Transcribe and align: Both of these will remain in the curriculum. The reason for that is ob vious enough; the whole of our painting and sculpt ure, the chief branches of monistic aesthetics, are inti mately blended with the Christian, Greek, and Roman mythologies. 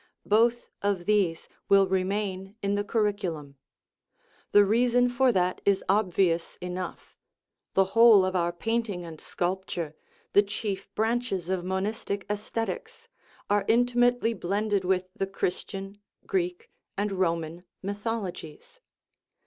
Both 0.25 0.71
of 0.81 1.05
these 1.05 1.47
will 1.69 1.85
remain 1.85 2.55
in 2.63 2.73
the 2.73 2.83
curriculum. 2.83 3.57
The 4.51 4.65
reason 4.65 5.09
for 5.09 5.31
that 5.31 5.61
is 5.63 5.83
ob 5.87 6.11
vious 6.15 6.57
enough; 6.59 7.15
the 7.75 7.83
whole 7.93 8.25
of 8.25 8.35
our 8.35 8.51
painting 8.51 9.05
and 9.05 9.19
sculpt 9.19 9.75
ure, 9.75 9.93
the 10.33 10.41
chief 10.41 10.87
branches 10.95 11.49
of 11.51 11.63
monistic 11.63 12.25
aesthetics, 12.31 13.09
are 13.47 13.63
inti 13.65 13.93
mately 13.93 14.33
blended 14.39 14.83
with 14.83 15.07
the 15.15 15.27
Christian, 15.27 15.99
Greek, 16.25 16.71
and 16.97 17.11
Roman 17.11 17.63
mythologies. 17.83 18.79